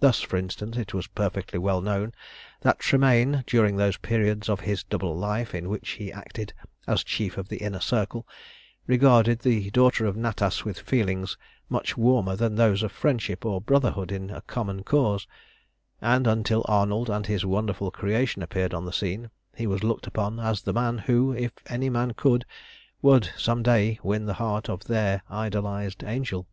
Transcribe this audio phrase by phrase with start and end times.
[0.00, 2.12] Thus, for instance, it was perfectly well known
[2.62, 6.52] that Tremayne, during those periods of his double life in which he acted
[6.88, 8.26] as Chief of the Inner Circle,
[8.88, 11.38] regarded the daughter of Natas with feelings
[11.68, 15.28] much warmer than those of friendship or brotherhood in a common cause,
[16.00, 20.40] and until Arnold and his wonderful creation appeared on the scene, he was looked upon
[20.40, 22.44] as the man who, if any man could,
[23.02, 26.48] would some day win the heart of their idolised Angel.